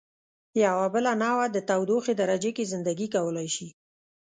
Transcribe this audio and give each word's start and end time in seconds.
یوه 0.63 0.87
بله 0.93 1.11
نوعه 1.23 1.45
د 1.51 1.57
تودوخې 1.69 2.13
درجې 2.21 2.51
کې 2.57 2.69
زنده 2.71 2.93
ګي 2.99 3.07
کولای 3.15 3.47
شي. 3.55 3.67